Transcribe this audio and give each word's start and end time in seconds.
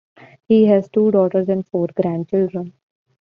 He 0.47 0.65
has 0.65 0.89
two 0.89 1.11
daughters 1.11 1.47
and 1.47 1.63
four 1.67 1.85
grandchildren. 1.95 2.73